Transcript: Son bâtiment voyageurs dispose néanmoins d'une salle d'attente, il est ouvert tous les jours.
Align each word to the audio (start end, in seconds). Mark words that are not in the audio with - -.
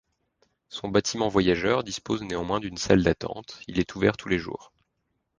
Son 0.67 0.89
bâtiment 0.89 1.27
voyageurs 1.27 1.83
dispose 1.83 2.23
néanmoins 2.23 2.59
d'une 2.59 2.75
salle 2.79 3.03
d'attente, 3.03 3.61
il 3.67 3.77
est 3.79 3.93
ouvert 3.93 4.17
tous 4.17 4.29
les 4.29 4.39
jours. 4.39 4.73